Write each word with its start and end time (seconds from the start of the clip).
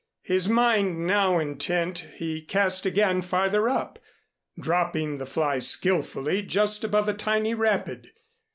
His 0.23 0.49
mind 0.49 1.05
now 1.05 1.37
intent, 1.37 2.07
he 2.15 2.41
cast 2.41 2.87
again 2.87 3.21
farther 3.21 3.69
up, 3.69 3.99
dropping 4.59 5.19
the 5.19 5.27
fly 5.27 5.59
skillfully 5.59 6.41
just 6.41 6.83
above 6.83 7.07
a 7.07 7.13
tiny 7.13 7.53
rapid. 7.53 8.07